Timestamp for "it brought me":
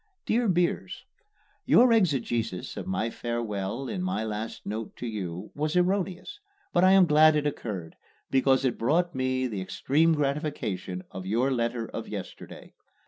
8.65-9.45